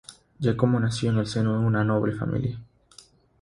Giacomo 0.39 0.79
nació 0.79 1.11
en 1.11 1.19
el 1.19 1.27
seno 1.27 1.51
de 1.59 1.63
una 1.63 1.83
familia 1.85 2.15
noble. 2.25 2.57